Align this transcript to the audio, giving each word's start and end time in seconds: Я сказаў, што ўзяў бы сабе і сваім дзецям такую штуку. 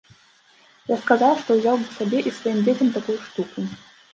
Я 0.91 0.95
сказаў, 1.03 1.33
што 1.43 1.57
ўзяў 1.59 1.75
бы 1.81 1.87
сабе 1.99 2.25
і 2.27 2.35
сваім 2.39 2.59
дзецям 2.65 2.91
такую 2.97 3.19
штуку. 3.27 3.59